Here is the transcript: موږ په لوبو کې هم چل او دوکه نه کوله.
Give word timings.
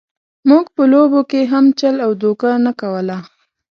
موږ 0.49 0.65
په 0.75 0.83
لوبو 0.91 1.21
کې 1.31 1.41
هم 1.51 1.65
چل 1.79 1.95
او 2.05 2.11
دوکه 2.23 2.49
نه 2.65 2.71
کوله. 2.81 3.17